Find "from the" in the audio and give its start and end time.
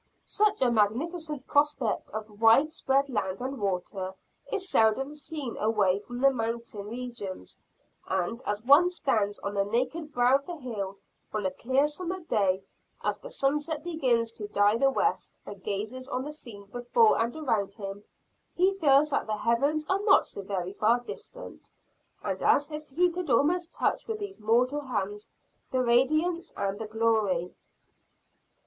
5.99-6.31